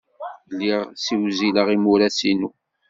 Lliɣ 0.53 0.81
ssiwzileɣ 0.93 1.67
imuras-inu. 1.75 2.49